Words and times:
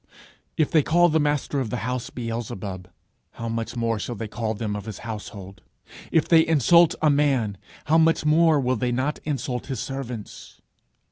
'If 0.57 0.71
they 0.71 0.79
have 0.79 0.85
called 0.85 1.13
the 1.13 1.19
master 1.19 1.59
of 1.59 1.69
the 1.69 1.77
house 1.85 2.09
Beelzebub, 2.09 2.87
how 3.33 3.47
much 3.47 3.75
more 3.75 3.99
shall 3.99 4.15
they 4.15 4.27
call 4.27 4.55
them 4.55 4.75
of 4.75 4.85
his 4.85 4.97
household!' 5.05 5.61
'If 6.11 6.27
they 6.27 6.39
insult 6.41 6.95
a 7.03 7.11
man, 7.11 7.55
how 7.85 7.99
much 7.99 8.25
more 8.25 8.59
will 8.59 8.75
they 8.77 8.91
not 8.91 9.19
insult 9.25 9.67
his 9.67 9.79
servants!' 9.79 10.59